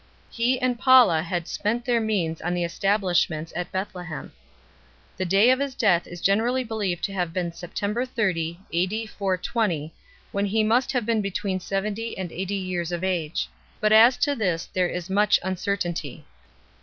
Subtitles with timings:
[0.31, 4.31] He and Paulla had spent their means on the establishments at Bethle hem.
[5.15, 8.07] The day of his death is generally believed to have been Sept.
[8.07, 9.05] 30, A.D.
[9.05, 9.93] 420,
[10.31, 13.45] when he must have been between seventy and eighty years of age
[13.75, 13.75] 4.
[13.81, 16.25] But as to this there is much uncertainty.